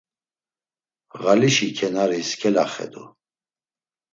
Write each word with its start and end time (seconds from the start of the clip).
Ğalişi 1.21 1.67
kenaris 1.77 2.29
kelaxedu. 2.39 3.03